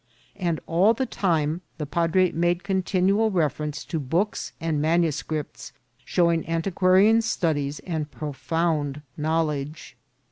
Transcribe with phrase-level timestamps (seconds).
[0.35, 7.21] And all the time the padre made continual reference to books and manuscripts, showing antiquarian
[7.21, 9.95] studies and pro found knowledge.